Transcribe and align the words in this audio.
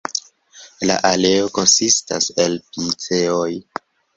La 0.91 0.95
aleo 1.09 1.51
konsistas 1.59 2.33
el 2.47 2.59
piceoj. 2.79 3.47